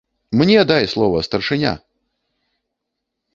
[0.39, 1.75] -Мне дай слова, старшыня!